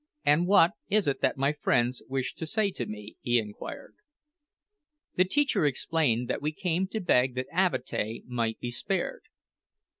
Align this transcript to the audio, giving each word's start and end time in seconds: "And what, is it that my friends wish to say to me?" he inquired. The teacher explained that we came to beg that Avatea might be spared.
"And 0.25 0.47
what, 0.47 0.71
is 0.89 1.07
it 1.07 1.21
that 1.21 1.37
my 1.37 1.53
friends 1.53 2.01
wish 2.09 2.33
to 2.33 2.47
say 2.47 2.71
to 2.71 2.87
me?" 2.87 3.17
he 3.21 3.37
inquired. 3.37 3.93
The 5.13 5.25
teacher 5.25 5.63
explained 5.63 6.27
that 6.27 6.41
we 6.41 6.51
came 6.53 6.87
to 6.87 6.99
beg 6.99 7.35
that 7.35 7.45
Avatea 7.55 8.23
might 8.25 8.59
be 8.59 8.71
spared. 8.71 9.25